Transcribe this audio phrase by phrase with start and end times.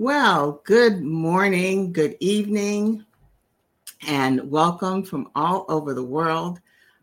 [0.00, 3.04] Well, good morning, good evening,
[4.06, 6.60] and welcome from all over the world.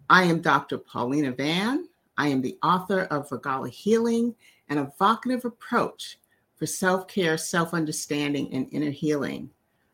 [0.10, 0.78] I am Dr.
[0.78, 1.89] Paulina Van.
[2.18, 4.34] I am the author of Regala Healing,
[4.70, 6.20] an evocative approach
[6.56, 9.50] for self care, self understanding, and inner healing.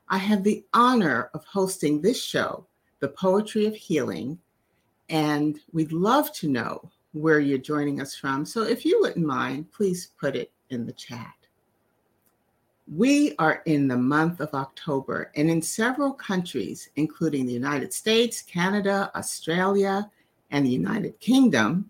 [0.07, 2.67] I have the honor of hosting this show,
[2.99, 4.37] The Poetry of Healing,
[5.09, 8.45] and we'd love to know where you're joining us from.
[8.45, 11.40] So if you wouldn't mind, please put it in the chat.
[12.93, 18.41] We are in the month of October, and in several countries, including the United States,
[18.41, 20.11] Canada, Australia,
[20.49, 21.89] and the United Kingdom,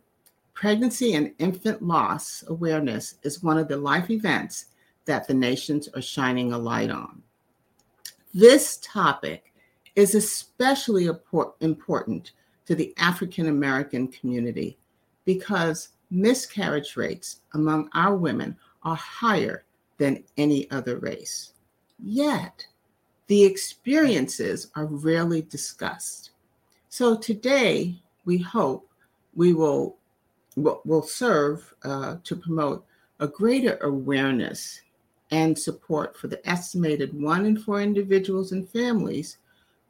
[0.54, 4.66] pregnancy and infant loss awareness is one of the life events
[5.06, 7.24] that the nations are shining a light on.
[8.32, 9.54] This topic
[9.96, 11.10] is especially
[11.62, 12.34] important
[12.68, 14.78] to the African American community
[15.26, 19.66] because miscarriage rates among our women are higher
[20.02, 21.54] than any other race.
[22.04, 22.66] Yet,
[23.28, 26.32] the experiences are rarely discussed.
[26.90, 28.90] So today, we hope
[29.36, 29.98] we will
[30.56, 32.84] will serve uh, to promote
[33.20, 34.82] a greater awareness
[35.30, 39.38] and support for the estimated one in four individuals and families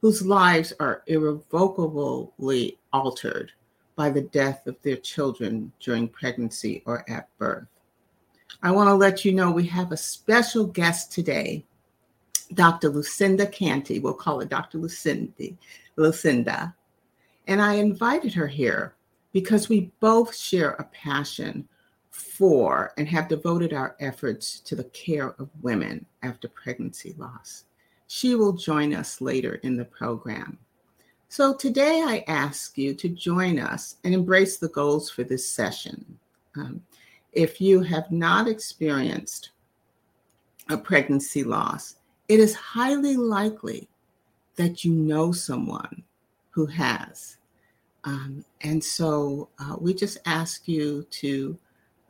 [0.01, 3.51] whose lives are irrevocably altered
[3.95, 7.70] by the death of their children during pregnancy or at birth.
[8.63, 11.65] I want to let you know we have a special guest today,
[12.53, 12.89] Dr.
[12.89, 13.99] Lucinda Canty.
[13.99, 14.77] We'll call her Dr.
[14.77, 15.55] Lucinda.
[15.95, 16.75] Lucinda.
[17.47, 18.95] And I invited her here
[19.33, 21.67] because we both share a passion
[22.11, 27.63] for and have devoted our efforts to the care of women after pregnancy loss.
[28.07, 30.59] She will join us later in the program.
[31.29, 36.19] So today I ask you to join us and embrace the goals for this session.
[36.55, 36.83] Um,
[37.31, 39.51] if you have not experienced
[40.69, 41.95] a pregnancy loss,
[42.27, 43.89] it is highly likely
[44.55, 46.03] that you know someone
[46.49, 47.37] who has.
[48.03, 51.57] Um, and so uh, we just ask you to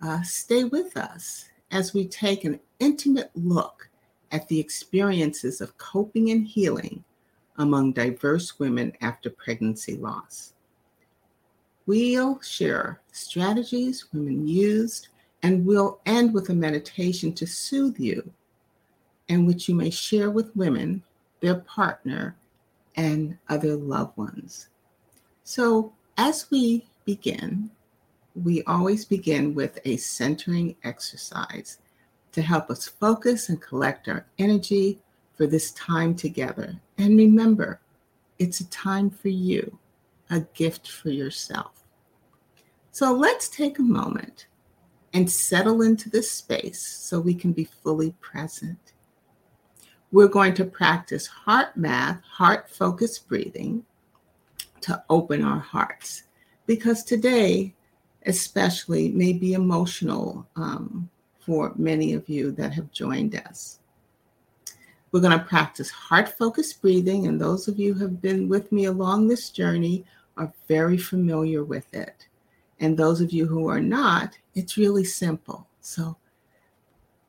[0.01, 3.89] uh, stay with us as we take an intimate look
[4.31, 7.03] at the experiences of coping and healing
[7.57, 10.53] among diverse women after pregnancy loss.
[11.85, 15.09] We'll share strategies women used
[15.43, 18.31] and we'll end with a meditation to soothe you
[19.29, 21.03] and which you may share with women,
[21.39, 22.35] their partner,
[22.95, 24.67] and other loved ones.
[25.43, 27.71] So, as we begin,
[28.35, 31.79] we always begin with a centering exercise
[32.31, 34.99] to help us focus and collect our energy
[35.33, 36.79] for this time together.
[36.97, 37.79] And remember,
[38.39, 39.77] it's a time for you,
[40.29, 41.83] a gift for yourself.
[42.91, 44.47] So let's take a moment
[45.13, 48.93] and settle into this space so we can be fully present.
[50.11, 53.85] We're going to practice HeartMath, heart focused breathing
[54.81, 56.23] to open our hearts
[56.65, 57.73] because today,
[58.25, 63.79] especially, may be emotional um, for many of you that have joined us.
[65.11, 68.71] We're going to practice heart focused breathing, and those of you who have been with
[68.71, 70.05] me along this journey
[70.37, 72.27] are very familiar with it.
[72.81, 75.67] And those of you who are not, it's really simple.
[75.79, 76.17] So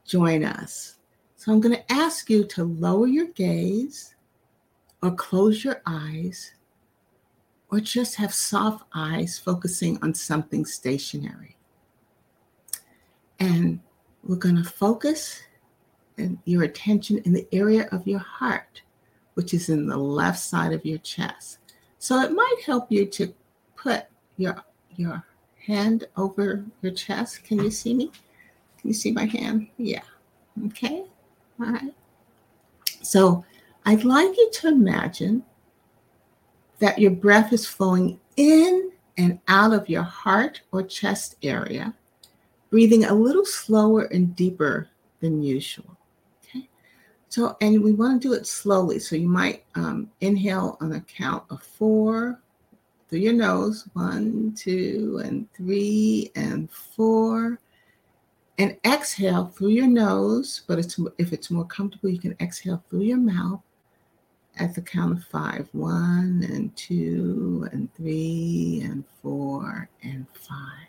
[0.05, 0.97] join us.
[1.37, 4.15] So I'm going to ask you to lower your gaze
[5.03, 6.55] or close your eyes
[7.71, 11.57] or just have soft eyes focusing on something stationary.
[13.39, 13.81] And
[14.25, 15.43] we're going to focus
[16.45, 18.83] your attention in the area of your heart,
[19.35, 21.59] which is in the left side of your chest.
[21.99, 23.35] So it might help you to
[23.77, 24.63] put your
[24.97, 25.25] your
[25.67, 27.45] hand over your chest.
[27.45, 28.07] Can you see me?
[28.79, 29.69] Can you see my hand?
[29.77, 30.03] Yeah.
[30.67, 31.05] Okay.
[31.61, 31.95] All right.
[33.03, 33.45] So
[33.85, 35.45] I'd like you to imagine
[36.79, 41.95] that your breath is flowing in and out of your heart or chest area,
[42.71, 44.89] breathing a little slower and deeper
[45.21, 45.97] than usual.
[46.43, 46.69] Okay.
[47.29, 48.99] So, and we want to do it slowly.
[48.99, 52.41] So you might um, inhale on a count of four,
[53.13, 57.61] through your nose one, two, and three, and four.
[58.57, 63.03] And exhale through your nose, but it's, if it's more comfortable, you can exhale through
[63.03, 63.61] your mouth
[64.57, 65.69] at the count of five.
[65.73, 70.89] One, and two, and three, and four, and five.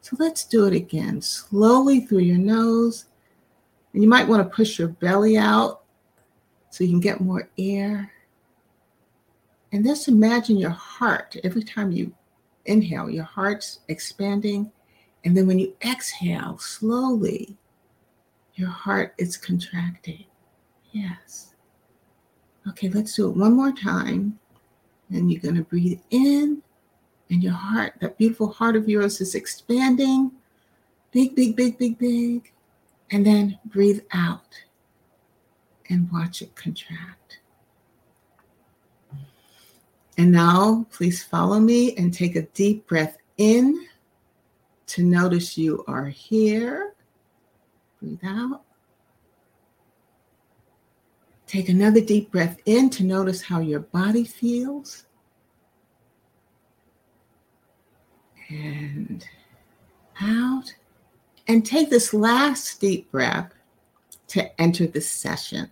[0.00, 1.20] So let's do it again.
[1.20, 3.04] Slowly through your nose.
[3.92, 5.82] And you might want to push your belly out
[6.70, 8.10] so you can get more air.
[9.72, 12.14] And just imagine your heart every time you
[12.66, 14.70] inhale, your heart's expanding.
[15.24, 17.56] And then when you exhale slowly,
[18.54, 20.24] your heart is contracting.
[20.92, 21.54] Yes.
[22.68, 24.38] Okay, let's do it one more time.
[25.10, 26.62] And you're going to breathe in,
[27.28, 30.32] and your heart, that beautiful heart of yours, is expanding.
[31.12, 32.52] Big, big, big, big, big.
[33.10, 34.62] And then breathe out
[35.90, 37.40] and watch it contract.
[40.22, 43.88] And now, please follow me and take a deep breath in
[44.86, 46.94] to notice you are here.
[48.00, 48.62] Breathe out.
[51.48, 55.06] Take another deep breath in to notice how your body feels.
[58.48, 59.26] And
[60.20, 60.72] out.
[61.48, 63.52] And take this last deep breath
[64.28, 65.68] to enter the session.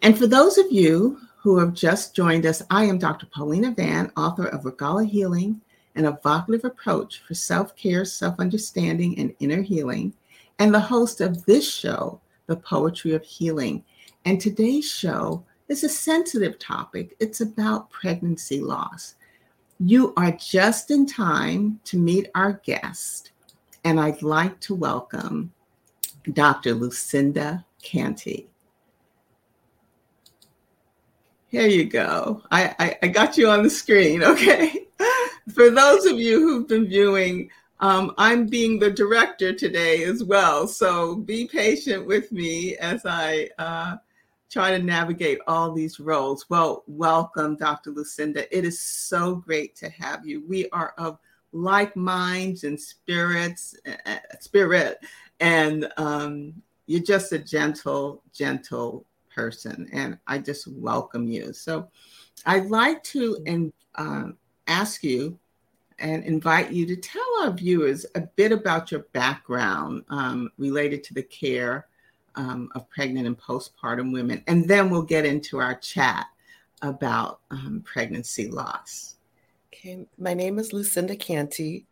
[0.00, 3.26] And for those of you who have just joined us, I am Dr.
[3.26, 5.60] Paulina Van, author of Regala Healing,
[5.96, 10.14] an evocative approach for self care, self understanding, and inner healing,
[10.60, 13.82] and the host of this show, The Poetry of Healing.
[14.24, 17.16] And today's show is a sensitive topic.
[17.18, 19.16] It's about pregnancy loss.
[19.80, 23.32] You are just in time to meet our guest,
[23.82, 25.52] and I'd like to welcome
[26.32, 26.74] Dr.
[26.74, 28.51] Lucinda Canty.
[31.52, 32.42] Here you go.
[32.50, 34.86] I, I, I, got you on the screen, okay?
[35.52, 37.50] For those of you who've been viewing,
[37.80, 40.66] um, I'm being the director today as well.
[40.66, 43.96] So be patient with me as I uh,
[44.48, 46.48] try to navigate all these roles.
[46.48, 47.90] Well, welcome, Dr.
[47.90, 48.46] Lucinda.
[48.56, 50.42] It is so great to have you.
[50.48, 51.18] We are of
[51.52, 53.76] like minds and spirits,
[54.06, 55.04] uh, spirit,
[55.38, 56.54] and um,
[56.86, 59.04] you're just a gentle, gentle
[59.34, 61.52] person, and I just welcome you.
[61.52, 61.88] So
[62.46, 64.28] I'd like to in, uh,
[64.66, 65.38] ask you
[65.98, 71.14] and invite you to tell our viewers a bit about your background um, related to
[71.14, 71.86] the care
[72.34, 76.26] um, of pregnant and postpartum women, and then we'll get into our chat
[76.82, 79.16] about um, pregnancy loss.
[79.72, 81.86] Okay, my name is Lucinda Canty,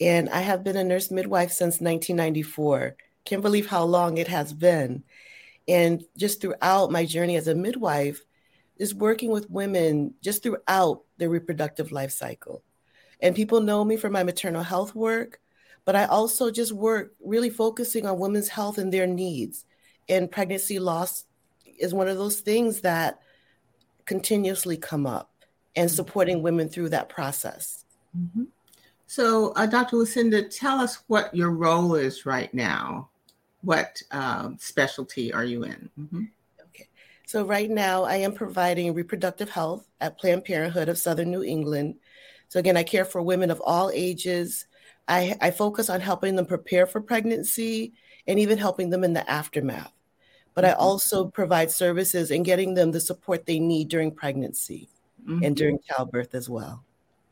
[0.00, 2.96] and I have been a nurse midwife since 1994.
[3.24, 5.04] Can't believe how long it has been.
[5.68, 8.24] And just throughout my journey as a midwife,
[8.82, 12.64] is working with women just throughout their reproductive life cycle.
[13.20, 15.40] And people know me for my maternal health work,
[15.84, 19.64] but I also just work really focusing on women's health and their needs.
[20.08, 21.26] And pregnancy loss
[21.78, 23.20] is one of those things that
[24.04, 25.30] continuously come up
[25.76, 25.94] and mm-hmm.
[25.94, 27.84] supporting women through that process.
[28.18, 28.44] Mm-hmm.
[29.06, 29.96] So, uh, Dr.
[29.96, 33.10] Lucinda, tell us what your role is right now
[33.62, 35.90] what um, specialty are you in?
[35.98, 36.24] Mm-hmm.
[36.68, 36.88] Okay.
[37.26, 41.96] So, right now, I am providing reproductive health at Planned Parenthood of Southern New England.
[42.48, 44.66] So, again, I care for women of all ages.
[45.08, 47.94] I, I focus on helping them prepare for pregnancy
[48.26, 49.92] and even helping them in the aftermath.
[50.54, 50.78] But mm-hmm.
[50.80, 54.88] I also provide services and getting them the support they need during pregnancy
[55.26, 55.44] mm-hmm.
[55.44, 56.84] and during childbirth as well.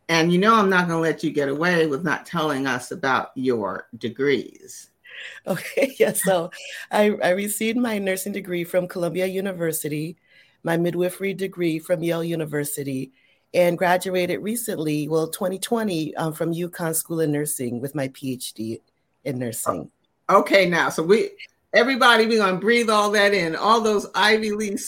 [0.09, 2.91] And you know, I'm not going to let you get away with not telling us
[2.91, 4.90] about your degrees.
[5.47, 6.13] Okay, yeah.
[6.13, 6.51] So
[6.91, 10.17] I, I received my nursing degree from Columbia University,
[10.63, 13.13] my midwifery degree from Yale University,
[13.55, 18.81] and graduated recently, well, 2020, um, from UConn School of Nursing with my PhD
[19.25, 19.91] in nursing.
[20.29, 21.31] Okay, now, so we,
[21.73, 24.81] everybody, we're gonna breathe all that in, all those Ivy League,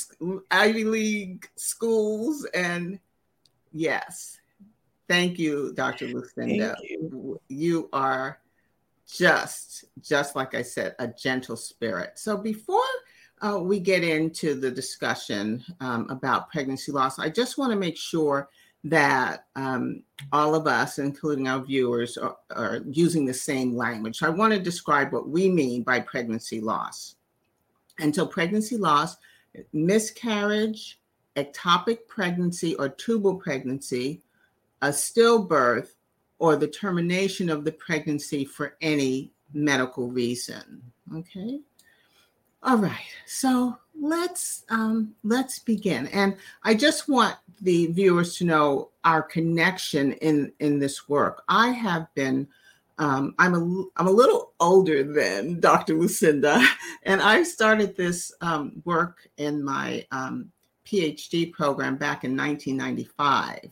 [0.51, 3.01] Ivy League schools, and
[3.73, 4.39] yes,
[5.09, 6.09] thank you, Dr.
[6.09, 6.77] Lucinda.
[6.83, 7.41] You.
[7.49, 8.39] you are
[9.17, 12.19] just, just like I said, a gentle spirit.
[12.19, 12.81] So before
[13.41, 17.97] uh, we get into the discussion um, about pregnancy loss, I just want to make
[17.97, 18.49] sure
[18.85, 20.03] that um,
[20.33, 24.23] all of us, including our viewers, are, are using the same language.
[24.23, 27.15] I want to describe what we mean by pregnancy loss.
[27.99, 29.17] Until pregnancy loss,
[29.73, 30.99] miscarriage,
[31.37, 34.23] ectopic pregnancy or tubal pregnancy,
[34.81, 35.95] a stillbirth,
[36.43, 40.83] or the termination of the pregnancy for any medical reason.
[41.15, 41.61] Okay.
[42.65, 43.15] All right.
[43.27, 46.09] So let's um, let's begin.
[46.09, 51.45] And I just want the viewers to know our connection in in this work.
[51.47, 52.49] I have been
[52.99, 55.95] um, I'm a I'm a little older than Dr.
[55.95, 56.61] Lucinda,
[57.05, 60.51] and I started this um, work in my um,
[60.87, 63.71] PhD program back in 1995.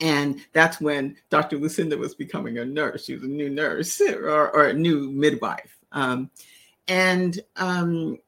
[0.00, 1.58] And that's when Dr.
[1.58, 3.04] Lucinda was becoming a nurse.
[3.04, 5.76] She was a new nurse or, or a new midwife.
[5.92, 6.30] Um,
[6.88, 8.18] and um,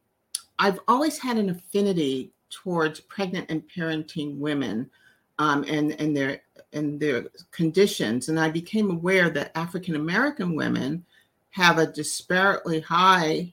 [0.59, 4.91] I've always had an affinity towards pregnant and parenting women
[5.38, 8.29] um, and, and, their, and their conditions.
[8.29, 11.05] And I became aware that African American women
[11.50, 13.52] have a disparately high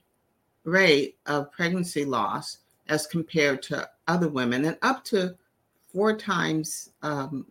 [0.64, 2.58] rate of pregnancy loss
[2.88, 5.34] as compared to other women, and up to
[5.92, 7.46] four times um,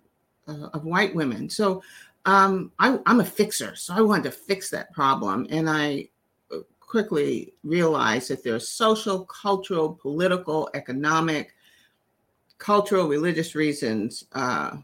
[0.49, 1.49] uh, of white women.
[1.49, 1.83] So
[2.25, 6.09] um, I, I'm a fixer, so I wanted to fix that problem, and I
[6.51, 11.53] uh, quickly realized that there's social, cultural, political, economic,
[12.57, 14.77] cultural, religious reasons uh,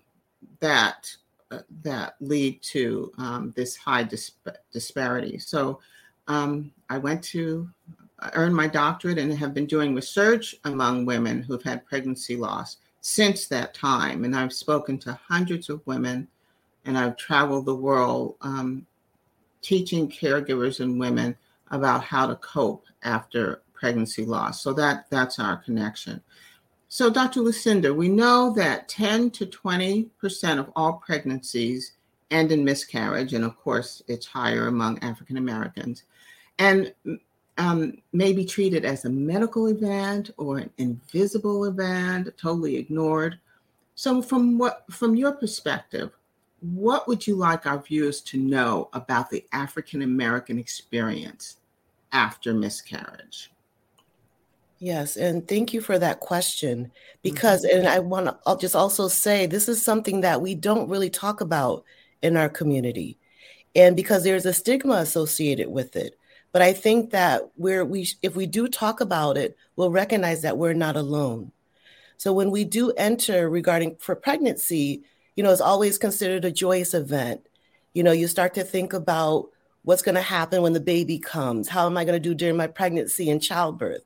[0.60, 1.14] that
[1.52, 5.38] uh, that lead to um, this high disp- disparity.
[5.38, 5.80] So
[6.28, 7.70] um, I went to
[8.34, 13.46] earn my doctorate and have been doing research among women who've had pregnancy loss since
[13.46, 14.26] that time.
[14.26, 16.28] And I've spoken to hundreds of women
[16.86, 18.88] and I've traveled the world um,
[19.62, 21.38] teaching caregivers and women
[21.70, 24.64] about how to cope after pregnancy loss.
[24.64, 26.20] So that that's our connection.
[26.88, 27.42] So Dr.
[27.42, 31.92] Lucinda, we know that 10 to 20% of all pregnancies
[32.32, 33.34] end in miscarriage.
[33.34, 36.06] And of course, it's higher among African Americans.
[36.58, 36.92] And
[37.58, 43.40] um, may be treated as a medical event or an invisible event, totally ignored.
[43.96, 46.12] So, from what from your perspective,
[46.60, 51.58] what would you like our viewers to know about the African American experience
[52.12, 53.52] after miscarriage?
[54.80, 56.92] Yes, and thank you for that question
[57.24, 57.80] because mm-hmm.
[57.80, 61.10] and I want to I'll just also say this is something that we don't really
[61.10, 61.86] talk about
[62.22, 63.18] in our community.
[63.76, 66.18] And because there's a stigma associated with it.
[66.56, 70.58] But I think that where we, if we do talk about it, we'll recognize that
[70.58, 71.52] we're not alone.
[72.16, 75.04] So when we do enter regarding for pregnancy,
[75.36, 77.46] you know, it's always considered a joyous event.
[77.94, 79.50] You know, you start to think about
[79.82, 81.68] what's going to happen when the baby comes.
[81.68, 84.06] How am I going to do during my pregnancy and childbirth?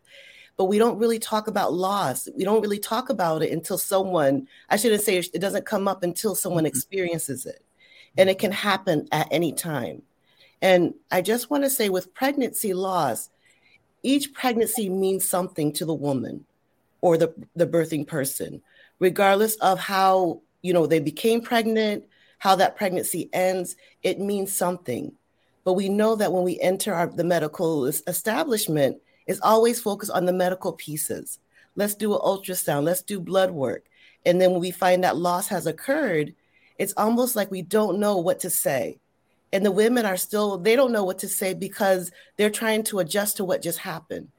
[0.58, 2.28] But we don't really talk about loss.
[2.36, 6.02] We don't really talk about it until someone, I shouldn't say it doesn't come up
[6.02, 6.76] until someone mm-hmm.
[6.76, 7.64] experiences it.
[8.18, 10.02] And it can happen at any time.
[10.62, 13.30] And I just want to say with pregnancy loss,
[14.04, 16.46] each pregnancy means something to the woman
[17.02, 18.62] or the, the birthing person,
[19.00, 22.06] regardless of how, you know, they became pregnant,
[22.40, 25.14] how that pregnancy ends, it means something.
[25.64, 28.98] But we know that when we enter our, the medical establishment,
[29.28, 31.40] it's always focused on the medical pieces.
[31.76, 33.86] Let's do an ultrasound, let's do blood work.
[34.26, 36.34] And then when we find that loss has occurred,
[36.78, 39.00] it's almost like we don't know what to say
[39.52, 43.00] and the women are still they don't know what to say because they're trying to
[43.00, 44.30] adjust to what just happened.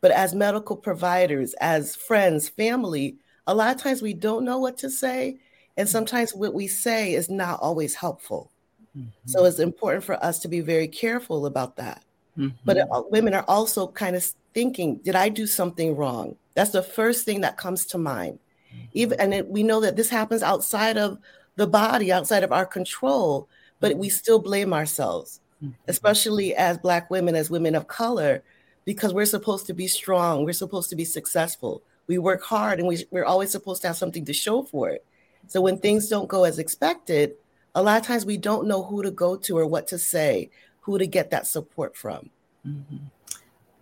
[0.00, 4.76] But as medical providers as friends family a lot of times we don't know what
[4.78, 5.38] to say.
[5.76, 8.50] And sometimes what we say is not always helpful.
[8.96, 9.10] Mm-hmm.
[9.26, 12.02] so it's important for us to be very careful about that.
[12.38, 12.56] Mm-hmm.
[12.64, 16.36] but uh, women are also kind of thinking did i do something wrong?
[16.54, 18.38] That's the first thing that comes to mind.
[18.74, 18.86] Mm-hmm.
[18.94, 21.18] even and it, we know that this happens outside of
[21.56, 23.48] the body outside of our control
[23.80, 25.72] but we still blame ourselves, mm-hmm.
[25.88, 28.42] especially as Black women, as women of color,
[28.84, 31.82] because we're supposed to be strong, we're supposed to be successful.
[32.06, 35.04] We work hard and we, we're always supposed to have something to show for it.
[35.48, 37.34] So when things don't go as expected,
[37.74, 40.50] a lot of times we don't know who to go to or what to say,
[40.80, 42.30] who to get that support from.
[42.66, 42.96] Mm-hmm.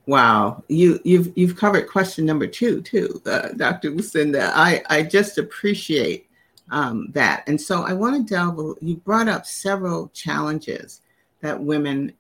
[0.06, 3.90] Wow, you you've you've covered question number two too, uh, Dr.
[3.90, 4.52] Lucinda.
[4.54, 6.26] I I just appreciate
[6.70, 7.44] um, that.
[7.46, 11.02] And so I want to delve, you brought up several challenges
[11.40, 12.12] that women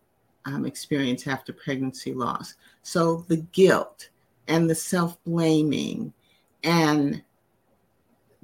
[0.44, 2.54] um, experience after pregnancy loss.
[2.82, 4.10] So the guilt
[4.48, 6.12] and the self blaming
[6.62, 7.22] and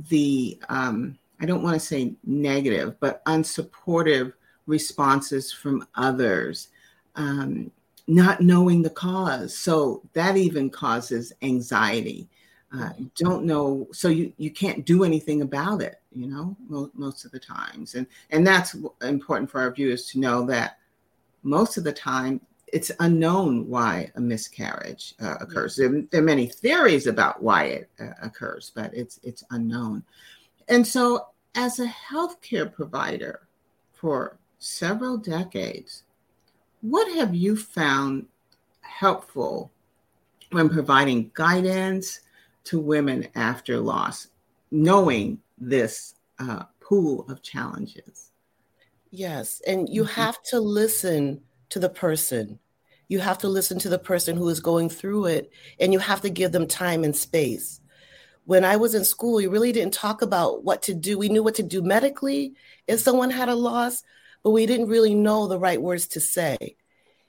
[0.09, 4.33] the, um, I don't want to say negative, but unsupportive
[4.66, 6.69] responses from others,
[7.16, 7.71] um,
[8.07, 9.57] not knowing the cause.
[9.57, 12.29] So that even causes anxiety
[12.72, 17.24] uh, don't know so you you can't do anything about it you know most, most
[17.24, 17.94] of the times.
[17.94, 20.78] And and that's important for our viewers to know that
[21.42, 22.40] most of the time
[22.72, 25.74] it's unknown why a miscarriage uh, occurs.
[25.74, 30.04] There, there, are many theories about why it uh, occurs but it's it's unknown.
[30.68, 33.40] And so as a healthcare provider
[33.92, 36.04] for several decades
[36.82, 38.26] what have you found
[38.80, 39.70] helpful
[40.50, 42.20] when providing guidance
[42.70, 44.28] to women after loss,
[44.70, 48.30] knowing this uh, pool of challenges.
[49.10, 50.20] Yes, and you mm-hmm.
[50.20, 52.60] have to listen to the person.
[53.08, 55.50] You have to listen to the person who is going through it,
[55.80, 57.80] and you have to give them time and space.
[58.44, 61.18] When I was in school, we really didn't talk about what to do.
[61.18, 62.54] We knew what to do medically
[62.86, 64.04] if someone had a loss,
[64.44, 66.76] but we didn't really know the right words to say.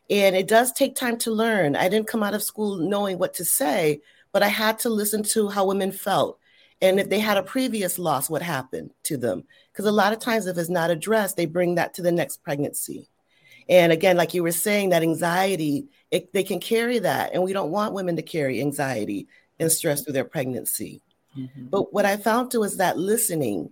[0.08, 1.76] And it does take time to learn.
[1.76, 5.24] I didn't come out of school knowing what to say, but I had to listen
[5.24, 6.40] to how women felt.
[6.82, 9.44] And if they had a previous loss, what happened to them?
[9.72, 12.44] Because a lot of times, if it's not addressed, they bring that to the next
[12.44, 13.08] pregnancy.
[13.70, 17.32] And again, like you were saying, that anxiety, it, they can carry that.
[17.34, 19.28] And we don't want women to carry anxiety
[19.60, 21.02] and stress through their pregnancy.
[21.38, 21.68] Mm-hmm.
[21.68, 23.72] But what I found too is that listening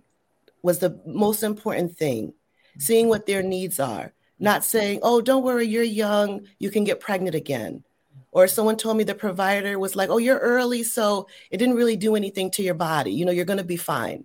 [0.62, 2.32] was the most important thing,
[2.78, 7.00] seeing what their needs are, not saying, oh, don't worry, you're young, you can get
[7.00, 7.84] pregnant again.
[8.32, 11.96] Or someone told me the provider was like, oh, you're early, so it didn't really
[11.96, 13.12] do anything to your body.
[13.12, 14.24] You know, you're going to be fine.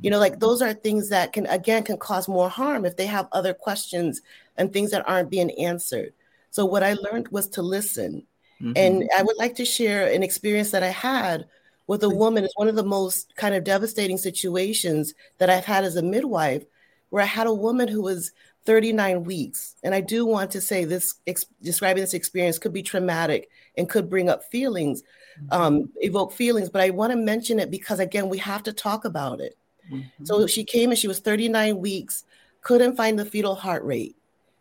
[0.00, 3.06] You know, like those are things that can, again, can cause more harm if they
[3.06, 4.20] have other questions
[4.56, 6.12] and things that aren't being answered.
[6.50, 8.26] So, what I learned was to listen.
[8.60, 8.72] Mm-hmm.
[8.76, 11.46] And I would like to share an experience that I had
[11.86, 12.44] with a woman.
[12.44, 16.64] It's one of the most kind of devastating situations that I've had as a midwife,
[17.10, 18.32] where I had a woman who was
[18.64, 19.76] 39 weeks.
[19.82, 23.88] And I do want to say this ex- describing this experience could be traumatic and
[23.88, 25.52] could bring up feelings, mm-hmm.
[25.52, 29.04] um, evoke feelings, but I want to mention it because, again, we have to talk
[29.04, 29.56] about it.
[29.92, 30.24] Mm-hmm.
[30.24, 32.24] So she came and she was 39 weeks,
[32.62, 34.16] couldn't find the fetal heart rate,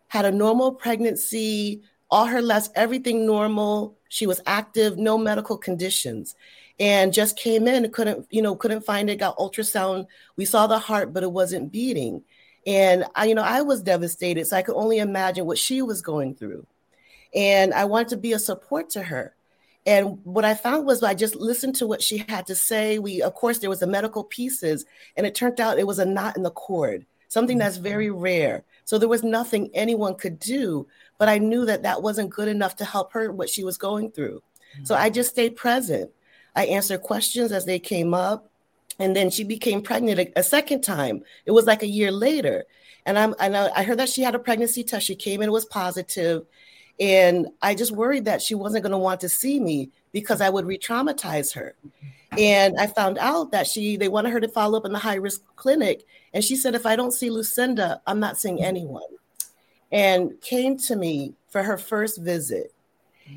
[0.08, 1.82] had a normal pregnancy,
[2.12, 3.96] all her labs, everything normal.
[4.10, 6.36] She was active, no medical conditions
[6.80, 10.08] and just came in couldn't you know couldn't find it got ultrasound
[10.38, 12.24] we saw the heart but it wasn't beating
[12.66, 14.46] and I, you know, I was devastated.
[14.46, 16.66] So I could only imagine what she was going through.
[17.36, 19.36] And I wanted to be a support to her.
[19.86, 23.00] And what I found was I just listened to what she had to say.
[23.00, 24.86] We, of course, there was the medical pieces,
[25.18, 27.84] and it turned out it was a knot in the cord, something that's mm-hmm.
[27.84, 28.64] very rare.
[28.86, 32.78] So there was nothing anyone could do, but I knew that that wasn't good enough
[32.78, 34.42] to help her what she was going through.
[34.84, 36.10] So I just stayed present.
[36.56, 38.50] I answered questions as they came up
[39.00, 41.24] and then she became pregnant a, a, second time.
[41.46, 42.66] It was like a year later,
[43.06, 45.06] and I'm and I heard that she had a pregnancy test.
[45.06, 46.46] She came in, it was positive,
[47.00, 50.50] and I just worried that she wasn't going to want to see me because I
[50.50, 51.76] would re-traumatize her.
[52.38, 55.16] And I found out that she they wanted her to follow up in the high
[55.16, 59.04] risk clinic, and she said if I don't see Lucinda, I'm not seeing anyone.
[59.92, 62.74] And came to me for her first visit.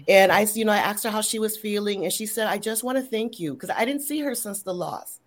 [0.08, 2.58] And I, you know, I asked her how she was feeling, and she said, "I
[2.58, 5.20] just want to thank you because I didn't see her since the loss."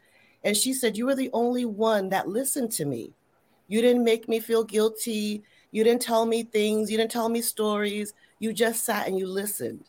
[0.43, 3.13] And she said, You were the only one that listened to me.
[3.67, 5.43] You didn't make me feel guilty.
[5.71, 6.89] You didn't tell me things.
[6.89, 8.13] You didn't tell me stories.
[8.39, 9.85] You just sat and you listened.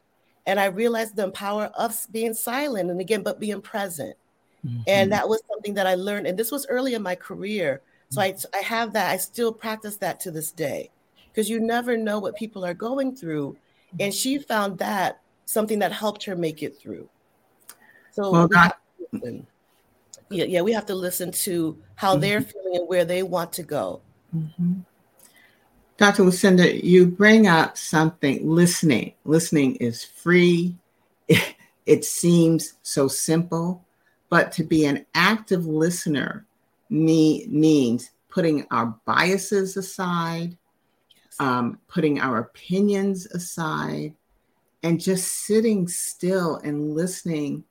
[0.47, 4.17] And I realized the power of being silent and again, but being present.
[4.67, 4.83] Mm-hmm.
[4.87, 6.27] And that was something that I learned.
[6.27, 7.81] And this was early in my career.
[8.11, 9.11] So I, I have that.
[9.11, 10.91] I still practice that to this day
[11.29, 13.57] because you never know what people are going through.
[13.99, 17.09] And she found that something that helped her make it through.
[18.13, 18.73] So, well, God,
[20.31, 22.21] yeah, yeah, we have to listen to how mm-hmm.
[22.21, 24.01] they're feeling and where they want to go.
[24.35, 24.81] Mm-hmm.
[25.97, 26.23] Dr.
[26.23, 29.13] Lucinda, you bring up something listening.
[29.25, 30.77] Listening is free.
[31.29, 33.85] It, it seems so simple,
[34.29, 36.47] but to be an active listener
[36.89, 40.57] me, means putting our biases aside,
[41.09, 41.41] yes.
[41.41, 44.15] um, putting our opinions aside,
[44.83, 47.65] and just sitting still and listening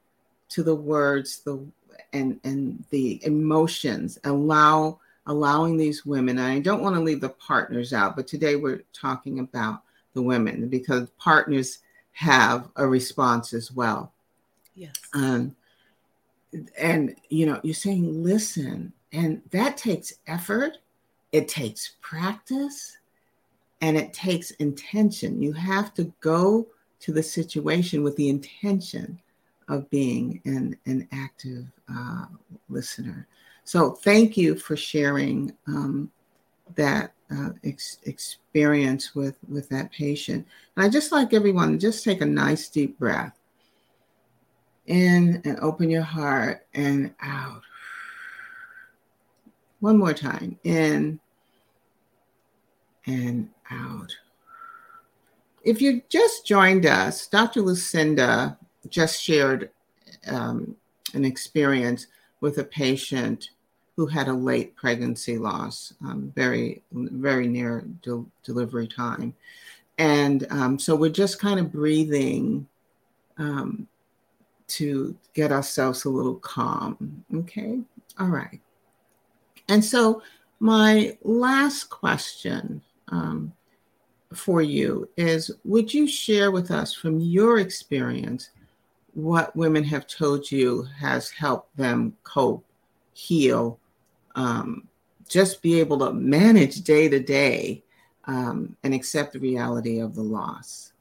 [0.50, 1.66] to the words, the
[2.14, 7.30] and and the emotions allow allowing these women and i don't want to leave the
[7.30, 9.84] partners out but today we're talking about
[10.14, 11.80] the women because partners
[12.12, 14.12] have a response as well.
[14.76, 14.94] Yes.
[15.14, 15.56] Um,
[16.78, 20.80] and you know you're saying listen and that takes effort
[21.32, 22.98] it takes practice
[23.82, 25.42] and it takes intention.
[25.42, 26.68] You have to go
[27.02, 29.20] to the situation with the intention
[29.70, 32.26] of being an, an active uh,
[32.70, 33.28] listener.
[33.64, 36.12] So thank you for sharing um,
[36.76, 40.48] that uh, ex- experience with, with that patient.
[40.76, 43.38] And I just like everyone, just take a nice deep breath
[44.88, 47.62] in and open your heart and out.
[49.80, 51.20] One more time in
[53.06, 54.16] and out.
[55.64, 57.62] If you just joined us, Dr.
[57.62, 58.58] Lucinda
[58.90, 59.70] just shared
[60.28, 60.76] um,
[61.14, 62.08] an experience
[62.42, 63.50] with a patient
[63.96, 69.34] who had a late pregnancy loss, um, very, very near de- delivery time.
[69.98, 72.66] And um, so we're just kind of breathing
[73.38, 73.88] um,
[74.68, 77.26] to get ourselves a little calm.
[77.36, 77.80] Okay.
[78.18, 78.62] All right.
[79.68, 80.22] And so
[80.60, 83.52] my last question um,
[84.34, 88.52] for you is Would you share with us from your experience
[89.14, 92.66] what women have told you has helped them cope,
[93.14, 93.80] heal,
[94.36, 94.88] um,
[95.28, 97.84] just be able to manage day to day
[98.26, 100.94] um, and accept the reality of the loss.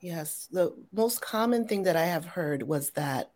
[0.00, 3.30] Yes, the most common thing that I have heard was that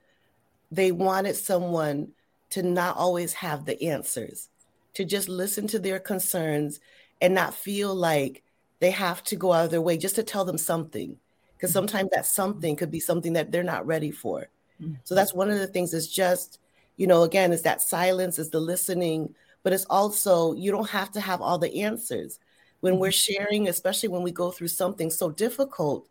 [0.70, 2.12] they wanted someone
[2.51, 4.49] to not always have the answers,
[4.94, 6.81] to just listen to their concerns
[7.20, 8.42] and not feel like
[8.81, 11.18] they have to go out of their way just to tell them something
[11.57, 11.79] because mm-hmm.
[11.79, 14.49] sometimes that something could be something that they're not ready for
[14.81, 14.95] mm-hmm.
[15.05, 16.59] so that's one of the things is just
[16.97, 21.11] you know again is that silence is the listening but it's also you don't have
[21.11, 22.38] to have all the answers
[22.81, 23.35] when we're mm-hmm.
[23.35, 26.09] sharing especially when we go through something so difficult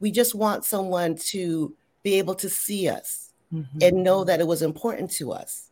[0.00, 3.78] we just want someone to be able to see us mm-hmm.
[3.80, 5.70] and know that it was important to us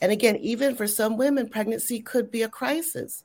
[0.00, 3.24] and again even for some women pregnancy could be a crisis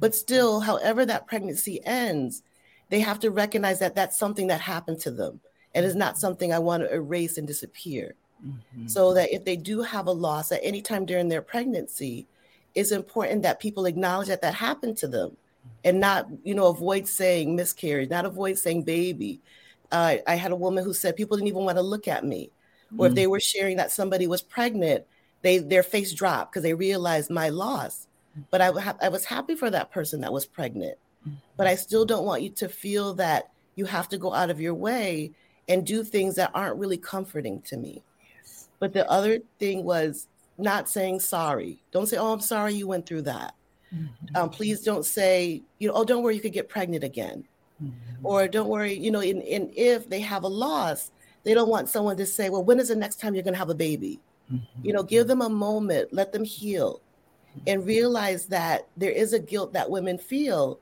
[0.00, 2.42] but still, however that pregnancy ends,
[2.88, 5.40] they have to recognize that that's something that happened to them
[5.74, 8.14] and is not something I want to erase and disappear.
[8.44, 8.86] Mm-hmm.
[8.86, 12.26] So that if they do have a loss at any time during their pregnancy,
[12.74, 15.36] it's important that people acknowledge that that happened to them
[15.84, 19.40] and not, you know, avoid saying miscarriage, not avoid saying baby.
[19.90, 22.50] Uh, I had a woman who said people didn't even want to look at me.
[22.86, 23.00] Mm-hmm.
[23.00, 23.16] Or if mm.
[23.16, 25.04] they were sharing that somebody was pregnant,
[25.42, 28.06] they their face dropped because they realized my loss.
[28.50, 30.98] But I, ha- I was happy for that person that was pregnant.
[31.56, 34.60] But I still don't want you to feel that you have to go out of
[34.60, 35.32] your way
[35.68, 38.02] and do things that aren't really comforting to me.
[38.36, 38.68] Yes.
[38.78, 41.82] But the other thing was not saying sorry.
[41.92, 43.54] Don't say, "Oh, I'm sorry you went through that."
[43.94, 44.36] Mm-hmm.
[44.36, 47.44] Um, please don't say, you know, "Oh, don't worry, you could get pregnant again,"
[47.82, 48.26] mm-hmm.
[48.26, 51.10] or "Don't worry, you know." In, in if they have a loss,
[51.44, 53.58] they don't want someone to say, "Well, when is the next time you're going to
[53.58, 54.20] have a baby?"
[54.52, 54.86] Mm-hmm.
[54.86, 57.02] You know, give them a moment, let them heal
[57.66, 60.78] and realize that there is a guilt that women feel,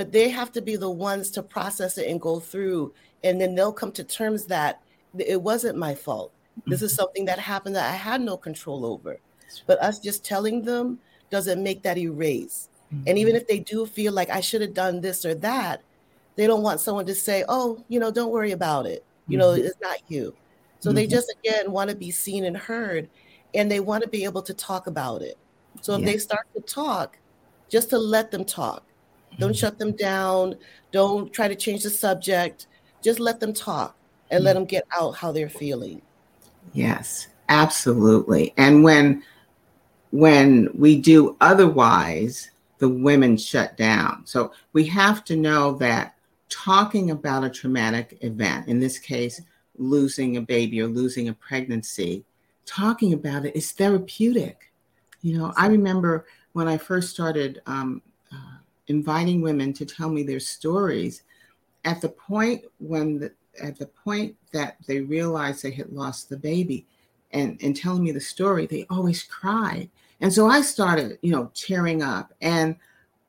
[0.00, 2.94] but they have to be the ones to process it and go through.
[3.22, 4.80] And then they'll come to terms that
[5.18, 6.32] it wasn't my fault.
[6.66, 7.00] This is mm-hmm.
[7.00, 9.18] something that happened that I had no control over.
[9.66, 12.70] But us just telling them doesn't make that erase.
[13.06, 15.82] And even if they do feel like I should have done this or that,
[16.34, 19.04] they don't want someone to say, oh, you know, don't worry about it.
[19.28, 19.66] You know, mm-hmm.
[19.66, 20.34] it's not you.
[20.78, 21.10] So they mm-hmm.
[21.10, 23.10] just, again, want to be seen and heard
[23.52, 25.36] and they want to be able to talk about it.
[25.82, 26.06] So if yeah.
[26.06, 27.18] they start to talk,
[27.68, 28.86] just to let them talk.
[29.40, 29.58] Don't mm-hmm.
[29.58, 30.56] shut them down.
[30.92, 32.66] Don't try to change the subject.
[33.02, 33.96] Just let them talk
[34.30, 34.46] and mm-hmm.
[34.46, 36.02] let them get out how they're feeling.
[36.72, 38.54] Yes, absolutely.
[38.56, 39.22] And when
[40.12, 44.26] when we do otherwise, the women shut down.
[44.26, 46.14] So we have to know that
[46.48, 49.40] talking about a traumatic event, in this case,
[49.78, 52.24] losing a baby or losing a pregnancy,
[52.66, 54.70] talking about it is therapeutic
[55.22, 58.02] you know, I remember when I first started um,
[58.90, 61.22] inviting women to tell me their stories.
[61.84, 66.36] At the point when the, at the point that they realized they had lost the
[66.36, 66.84] baby,
[67.32, 69.88] and and telling me the story, they always cried,
[70.20, 72.76] and so I started, you know, tearing up, and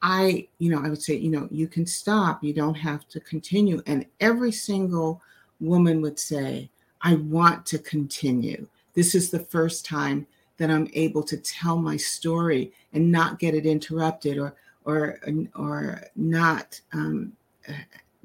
[0.02, 3.19] I, you know, I would say, you know, you can stop, you don't have to
[3.19, 5.21] continue, and every single
[5.60, 6.69] woman would say,
[7.02, 8.67] I want to continue.
[8.95, 10.26] This is the first time
[10.58, 15.20] that I'm able to tell my story and not get it interrupted or or
[15.56, 17.34] or not um,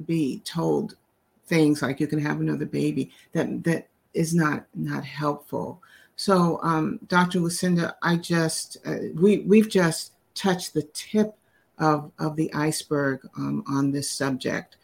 [0.06, 0.96] be told
[1.46, 5.80] things like you can have another baby that that is not not helpful.
[6.16, 7.40] So, um, Dr.
[7.40, 11.36] Lucinda, I just uh, we we've just touched the tip
[11.78, 14.76] of of the iceberg um, on this subject.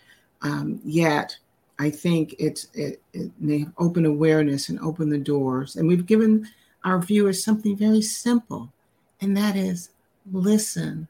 [0.42, 1.36] Um, yet,
[1.78, 6.46] I think it's it, it may open awareness and open the doors, and we've given
[6.84, 8.70] our viewers something very simple,
[9.20, 9.90] and that is
[10.30, 11.08] listen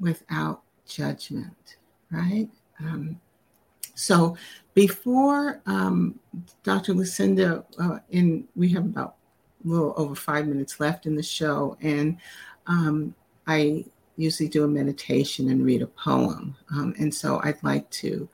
[0.00, 1.76] without judgment,
[2.10, 2.48] right?
[2.80, 3.20] Um,
[3.94, 4.36] so
[4.74, 6.18] before um,
[6.62, 6.94] Dr.
[6.94, 9.16] Lucinda, uh, in we have about
[9.64, 12.16] a little over five minutes left in the show, and
[12.66, 13.14] um,
[13.46, 13.84] I
[14.16, 18.28] usually do a meditation and read a poem, um, and so I'd like to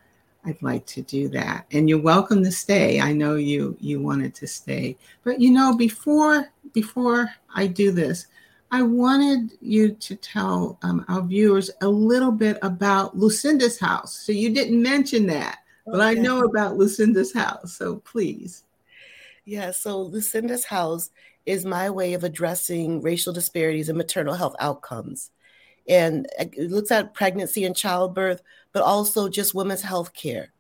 [0.45, 1.67] I'd like to do that.
[1.73, 3.01] And you're welcome to stay.
[3.01, 4.97] I know you you wanted to stay.
[5.25, 8.29] But you know, before before I do this,
[8.71, 14.15] I wanted you to tell um, our viewers a little bit about Lucinda's house.
[14.15, 17.77] So you didn't mention that, but I know about Lucinda's house.
[17.77, 18.65] So please.
[19.45, 21.11] Yeah, so Lucinda's house
[21.47, 25.31] is my way of addressing racial disparities in maternal health outcomes.
[25.89, 30.53] And it looks at pregnancy and childbirth, but also just women's health care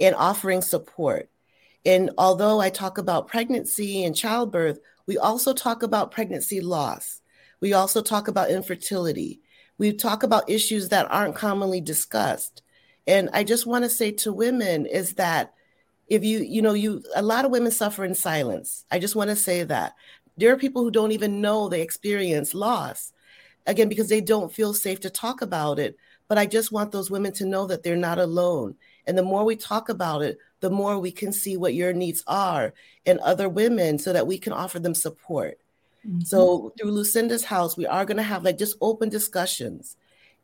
[0.00, 1.28] and offering support.
[1.84, 7.20] And although I talk about pregnancy and childbirth, we also talk about pregnancy loss.
[7.60, 9.40] We also talk about infertility.
[9.78, 12.62] We talk about issues that aren't commonly discussed.
[13.06, 15.54] And I just want to say to women is that
[16.08, 18.84] if you, you know, you, a lot of women suffer in silence.
[18.90, 19.94] I just want to say that
[20.36, 23.12] there are people who don't even know they experience loss,
[23.66, 25.96] again, because they don't feel safe to talk about it.
[26.28, 28.76] But I just want those women to know that they're not alone.
[29.06, 32.22] And the more we talk about it, the more we can see what your needs
[32.26, 32.74] are
[33.06, 35.58] and other women so that we can offer them support.
[36.06, 36.20] Mm-hmm.
[36.20, 39.96] So through Lucinda's house, we are going to have like just open discussions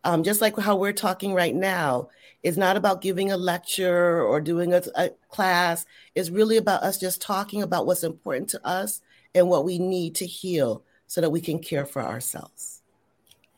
[0.04, 2.08] Um, just like how we're talking right now,
[2.42, 5.86] it's not about giving a lecture or doing a, a class.
[6.14, 9.00] It's really about us just talking about what's important to us
[9.34, 12.82] and what we need to heal so that we can care for ourselves.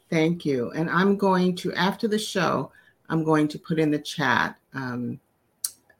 [0.08, 0.70] Thank you.
[0.70, 2.70] And I'm going to, after the show,
[3.08, 5.18] I'm going to put in the chat um,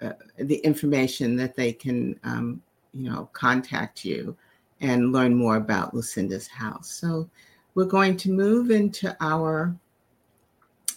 [0.00, 4.36] uh, the information that they can, um, you know, contact you
[4.80, 6.90] and learn more about Lucinda's house.
[6.90, 7.28] So
[7.74, 9.74] we're going to move into our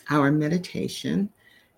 [0.09, 1.29] our meditation.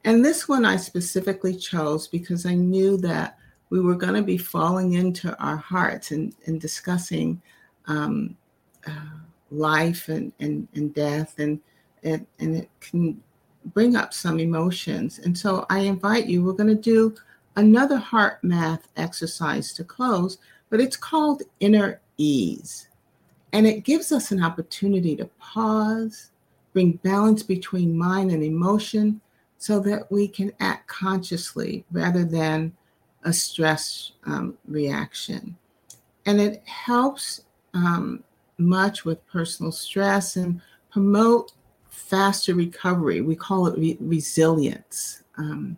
[0.05, 3.37] And this one I specifically chose because I knew that
[3.69, 7.41] we were going to be falling into our hearts and, and discussing
[7.87, 8.35] um,
[8.87, 9.17] uh,
[9.51, 11.59] life and, and, and death, and,
[12.03, 13.21] and, and it can
[13.73, 15.19] bring up some emotions.
[15.19, 17.15] And so I invite you, we're going to do
[17.55, 20.37] another HeartMath exercise to close,
[20.71, 22.87] but it's called Inner Ease.
[23.53, 26.31] And it gives us an opportunity to pause,
[26.73, 29.21] bring balance between mind and emotion
[29.57, 32.71] so that we can act consciously rather than
[33.25, 35.55] a stress um, reaction.
[36.25, 38.23] And it helps um,
[38.57, 41.51] much with personal stress and promote
[41.89, 43.19] faster recovery.
[43.19, 45.77] We call it re- resilience um,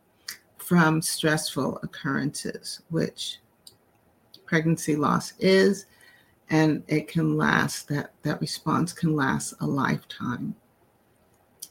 [0.58, 3.39] from stressful occurrences, which
[4.45, 5.86] pregnancy loss is,
[6.49, 10.56] and it can last, that, that response can last a lifetime.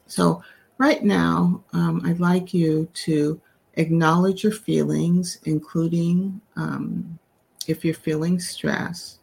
[0.07, 0.43] So,
[0.79, 3.41] right now, um, I'd like you to
[3.75, 7.19] acknowledge your feelings, including um,
[7.67, 9.19] if you're feeling stress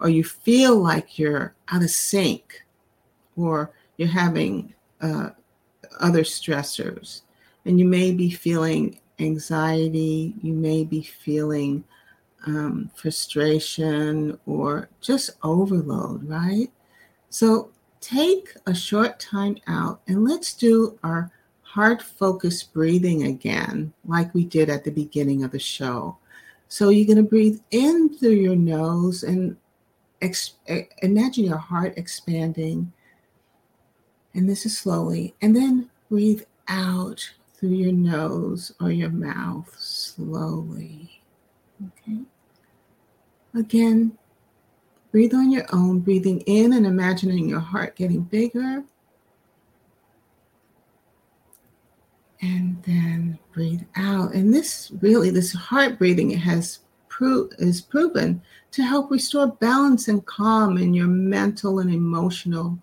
[0.00, 2.64] or you feel like you're out of sync
[3.36, 5.30] or you're having uh,
[6.00, 7.22] other stressors
[7.64, 11.84] and you may be feeling anxiety, you may be feeling
[12.46, 16.70] um, frustration or just overload, right?
[17.30, 21.30] So take a short time out and let's do our
[21.62, 26.18] heart focused breathing again, like we did at the beginning of the show.
[26.68, 29.56] So you're going to breathe in through your nose and
[30.20, 30.54] ex-
[31.02, 32.92] imagine your heart expanding.
[34.34, 35.34] And this is slowly.
[35.40, 41.21] And then breathe out through your nose or your mouth slowly.
[43.54, 44.16] Again,
[45.10, 48.84] breathe on your own, breathing in and imagining your heart getting bigger.
[52.40, 54.34] And then breathe out.
[54.34, 60.24] And this really, this heart breathing has pro- is proven to help restore balance and
[60.26, 62.78] calm in your mental and emotional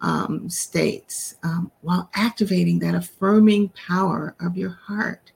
[0.00, 5.32] um, states um, while activating that affirming power of your heart.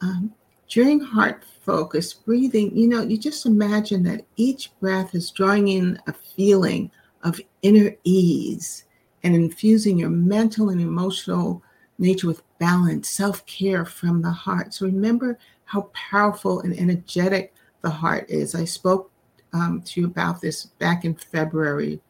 [0.00, 0.32] Um,
[0.68, 6.00] during heart focused breathing, you know, you just imagine that each breath is drawing in
[6.06, 6.90] a feeling
[7.24, 8.86] of inner ease
[9.22, 11.62] and infusing your mental and emotional
[11.98, 14.72] nature with balance, self care from the heart.
[14.72, 17.52] So remember how powerful and energetic
[17.82, 18.54] the heart is.
[18.54, 19.10] I spoke
[19.52, 22.00] um, to you about this back in February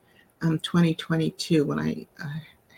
[0.40, 2.28] um, 2022 when I uh,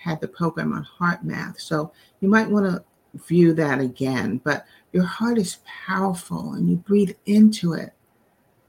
[0.03, 1.61] had the program on HeartMath.
[1.61, 2.83] So you might want to
[3.27, 4.41] view that again.
[4.43, 7.93] But your heart is powerful and you breathe into it,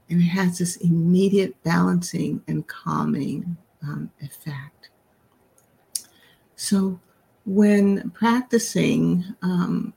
[0.08, 4.90] and it has this immediate balancing and calming um, effect.
[6.56, 7.00] So
[7.44, 9.92] when practicing um,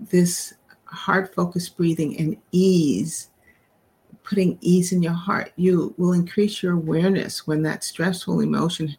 [0.00, 3.30] this heart focused breathing and ease,
[4.24, 8.96] putting ease in your heart, you will increase your awareness when that stressful emotion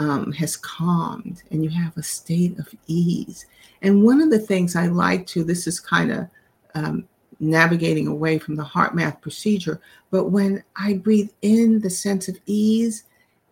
[0.00, 3.46] um, has calmed and you have a state of ease.
[3.82, 6.26] And one of the things I like to, this is kind of
[6.74, 7.08] um,
[7.38, 13.04] navigating away from the HeartMath procedure, but when I breathe in the sense of ease,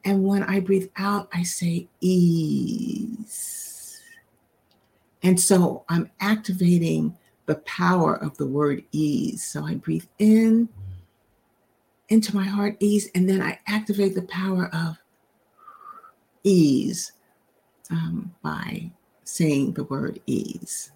[0.05, 4.01] and when I breathe out, I say ease.
[5.23, 9.45] And so I'm activating the power of the word ease.
[9.45, 10.69] So I breathe in
[12.09, 14.97] into my heart ease, and then I activate the power of
[16.49, 17.13] ease
[17.91, 18.91] um, by
[19.25, 20.93] saying the word ease.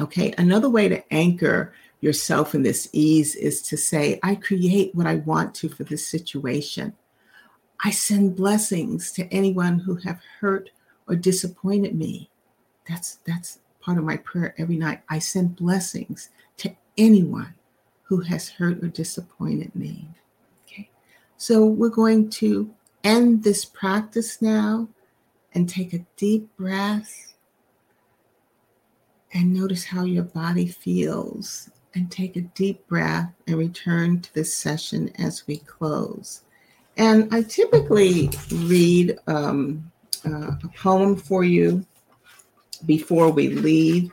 [0.00, 5.06] Okay, another way to anchor yourself in this ease is to say, I create what
[5.06, 6.94] I want to for this situation.
[7.82, 10.70] I send blessings to anyone who have hurt
[11.08, 12.30] or disappointed me.
[12.88, 15.00] That's that's part of my prayer every night.
[15.08, 17.54] I send blessings to anyone
[18.02, 20.06] who has hurt or disappointed me.
[20.66, 20.90] Okay.
[21.36, 22.70] So we're going to
[23.04, 24.88] end this practice now
[25.54, 27.34] and take a deep breath
[29.32, 31.70] and notice how your body feels.
[31.92, 36.42] And take a deep breath and return to this session as we close.
[36.96, 39.90] And I typically read um,
[40.24, 41.84] uh, a poem for you
[42.86, 44.12] before we leave.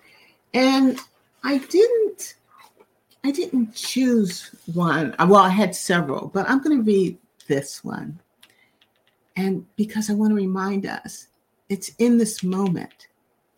[0.55, 0.99] And
[1.43, 2.35] I didn't
[3.23, 5.13] I didn't choose one.
[5.19, 8.19] Well, I had several, but I'm going to read this one.
[9.37, 11.27] And because I want to remind us,
[11.69, 13.07] it's in this moment.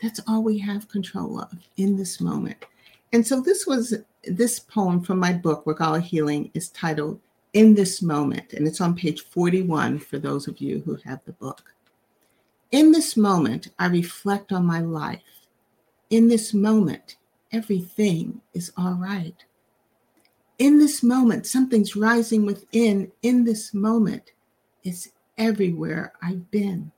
[0.01, 2.65] That's all we have control of in this moment.
[3.13, 7.19] And so this was this poem from my book, Regala Healing, is titled
[7.53, 8.53] In This Moment.
[8.53, 11.73] And it's on page 41 for those of you who have the book.
[12.71, 15.47] In this moment, I reflect on my life.
[16.09, 17.15] In this moment,
[17.53, 19.45] everything is all right.
[20.59, 23.11] In this moment, something's rising within.
[23.21, 24.33] In this moment,
[24.83, 26.91] it's everywhere I've been.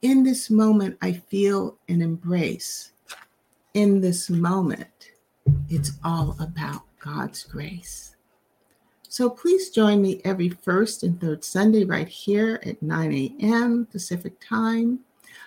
[0.00, 2.92] In this moment, I feel an embrace.
[3.74, 5.10] In this moment,
[5.68, 8.16] it's all about God's grace.
[9.08, 13.86] So please join me every first and third Sunday right here at 9 a.m.
[13.90, 15.00] Pacific time.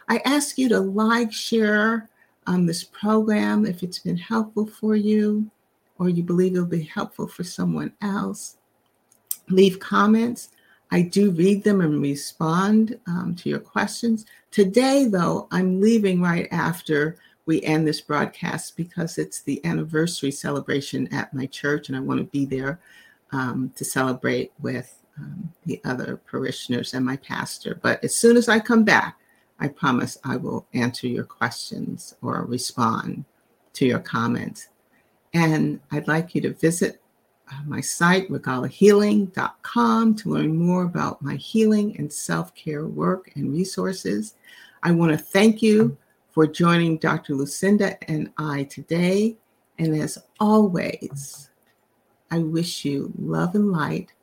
[0.07, 2.09] I ask you to like, share
[2.45, 5.49] um, this program if it's been helpful for you
[5.99, 8.57] or you believe it'll be helpful for someone else.
[9.49, 10.49] Leave comments.
[10.91, 14.25] I do read them and respond um, to your questions.
[14.51, 21.13] Today, though, I'm leaving right after we end this broadcast because it's the anniversary celebration
[21.13, 22.79] at my church, and I want to be there
[23.31, 27.79] um, to celebrate with um, the other parishioners and my pastor.
[27.81, 29.17] But as soon as I come back,
[29.59, 33.25] I promise I will answer your questions or respond
[33.73, 34.67] to your comments.
[35.33, 37.01] And I'd like you to visit
[37.49, 43.53] Uh, my site, regalahealing.com, to learn more about my healing and self care work and
[43.53, 44.35] resources.
[44.83, 45.97] I want to thank you
[46.31, 47.35] for joining Dr.
[47.35, 49.37] Lucinda and I today.
[49.79, 51.49] And as always,
[52.31, 54.13] I wish you love and light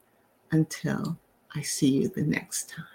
[0.52, 1.18] until
[1.54, 2.93] I see you the next time.